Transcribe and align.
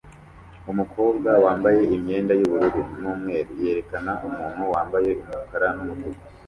Umukobwa 0.71 1.29
wambaye 1.43 1.81
imyenda 1.95 2.33
yubururu 2.39 2.81
numweru 3.01 3.51
yerekana 3.63 4.11
umuntu 4.27 4.61
wambaye 4.73 5.09
umukara 5.23 5.67
numutuku 5.75 6.23